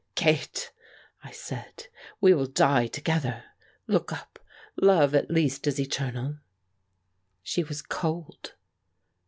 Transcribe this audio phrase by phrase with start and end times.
[0.15, 0.71] "Kate,"
[1.23, 1.85] I said,
[2.19, 3.43] "we will die together.
[3.85, 4.39] Look up.
[4.75, 6.39] Love at least is eternal."
[7.43, 8.55] She was cold.